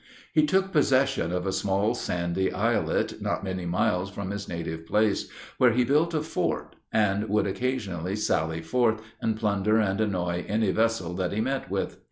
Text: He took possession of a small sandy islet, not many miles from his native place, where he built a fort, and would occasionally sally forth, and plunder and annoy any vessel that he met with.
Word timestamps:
He 0.33 0.47
took 0.47 0.71
possession 0.71 1.31
of 1.31 1.45
a 1.45 1.51
small 1.51 1.93
sandy 1.93 2.51
islet, 2.51 3.21
not 3.21 3.43
many 3.43 3.67
miles 3.67 4.09
from 4.09 4.31
his 4.31 4.49
native 4.49 4.87
place, 4.87 5.29
where 5.59 5.73
he 5.73 5.83
built 5.83 6.15
a 6.15 6.23
fort, 6.23 6.75
and 6.91 7.29
would 7.29 7.45
occasionally 7.45 8.15
sally 8.15 8.63
forth, 8.63 8.99
and 9.21 9.37
plunder 9.37 9.77
and 9.77 10.01
annoy 10.01 10.43
any 10.47 10.71
vessel 10.71 11.13
that 11.17 11.33
he 11.33 11.39
met 11.39 11.69
with. 11.69 11.99